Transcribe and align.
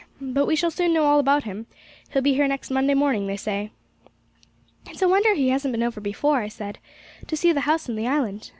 But 0.19 0.47
we 0.47 0.55
shall 0.55 0.71
soon 0.71 0.93
know 0.95 1.03
all 1.03 1.19
about 1.19 1.43
him; 1.43 1.67
he'll 2.09 2.23
be 2.23 2.33
here 2.33 2.47
next 2.47 2.71
Monday 2.71 2.95
morning, 2.95 3.27
they 3.27 3.37
say.' 3.37 3.69
'It's 4.89 5.03
a 5.03 5.07
wonder 5.07 5.35
he 5.35 5.49
hasn't 5.49 5.73
been 5.73 5.83
over 5.83 6.01
before,' 6.01 6.41
I 6.41 6.47
said, 6.47 6.79
'to 7.27 7.37
see 7.37 7.51
the 7.51 7.59
house 7.69 7.87
and 7.87 7.95
the 7.99 8.07
island. 8.07 8.49